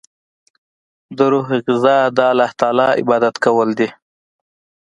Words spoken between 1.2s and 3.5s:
روح غذا د الله تعالی عبادت